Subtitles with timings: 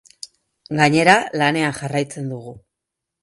[0.77, 2.55] Gainera, lanean jarraitzen dugu.